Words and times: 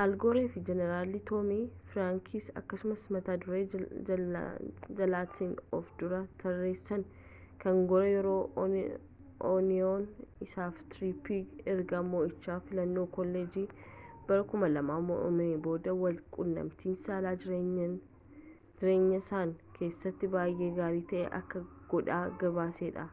al 0.00 0.10
goore 0.22 0.40
fi 0.54 0.60
jeenaaraalli 0.64 1.18
toomii 1.28 1.60
firaankis 1.92 2.48
akkasumaan 2.60 3.04
mata 3.14 3.36
dure 3.44 3.60
jaallatan 4.08 5.54
of 5.78 5.92
duraa 6.02 6.18
tarreessam 6.42 7.04
kan 7.62 7.80
goore 7.92 8.10
yeroo 8.10 8.42
onion 9.52 10.04
isaafi 10.48 10.86
tripper 10.96 11.72
ergaa 11.76 12.02
mo’iicha 12.10 12.58
filannoo 12.68 13.06
kolleejjii 13.16 13.64
bara 14.28 14.46
2000 14.52 14.84
mo’ameen 15.08 15.64
booda 15.68 15.96
wal 16.02 16.20
qunnamti 16.38 16.94
saalaa 17.06 17.34
jireenyasaanii 17.46 19.72
keessatti 19.80 20.32
baayee 20.36 20.70
gaarii 20.82 21.02
ta’e 21.14 21.24
akka 21.42 21.64
godhan 21.94 22.38
gabaaseedha 22.44 23.08